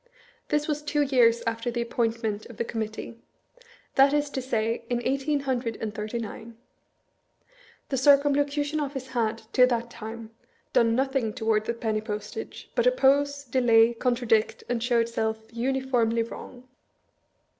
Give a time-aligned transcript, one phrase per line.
[0.47, 3.21] This was two years after the appoint ment of the Committee;
[3.93, 6.57] that is to say, in eighteen hundred and thirty nine.
[7.89, 10.31] The Circumlocution Ofllce had, to that time,
[10.73, 16.67] done nothiag toward the penny postage, but oppose, delay, contradict, and show itself uniformly wrong.